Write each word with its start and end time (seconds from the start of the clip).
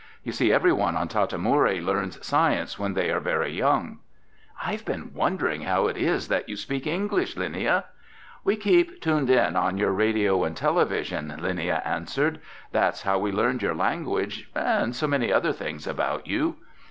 You 0.23 0.31
see, 0.31 0.51
everyone 0.51 0.95
on 0.95 1.07
Tata 1.07 1.37
Moori 1.37 1.79
learns 1.79 2.25
science 2.25 2.79
when 2.79 2.95
they 2.95 3.11
are 3.11 3.19
very 3.19 3.53
young." 3.53 3.99
"I've 4.65 4.83
been 4.83 5.13
wondering 5.13 5.61
how 5.61 5.85
it 5.85 5.95
is 5.95 6.27
that 6.27 6.49
you 6.49 6.55
speak 6.55 6.87
English, 6.87 7.35
Linnia." 7.37 7.83
"We 8.43 8.55
keep 8.55 8.99
tuned 8.99 9.29
in 9.29 9.55
on 9.55 9.77
your 9.77 9.91
radio 9.91 10.43
and 10.43 10.57
television," 10.57 11.31
Linnia 11.39 11.83
answered. 11.85 12.39
"That's 12.71 13.03
how 13.03 13.19
we 13.19 13.31
learned 13.31 13.61
your 13.61 13.75
language 13.75 14.49
and 14.55 14.95
so 14.95 15.05
many 15.05 15.31
other 15.31 15.53
things 15.53 15.85
about 15.85 16.25
you." 16.25 16.55